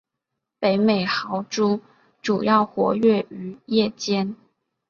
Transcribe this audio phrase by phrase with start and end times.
[0.57, 1.79] 北美豪猪
[2.23, 4.35] 主要活跃于夜间。